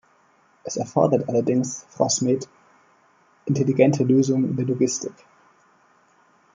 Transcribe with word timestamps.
Es 0.63 0.77
erfordert 0.77 1.29
allerdings, 1.29 1.85
Frau 1.91 2.09
Smet, 2.09 2.49
intelligente 3.45 4.03
Lösungen 4.03 4.55
der 4.55 4.65
Logistik. 4.65 5.13